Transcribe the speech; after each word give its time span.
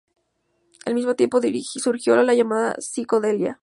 Al 0.87 0.95
mismo 0.95 1.13
tiempo 1.13 1.39
surgió 1.79 2.15
la 2.15 2.33
llamada 2.33 2.75
psicodelia. 2.81 3.59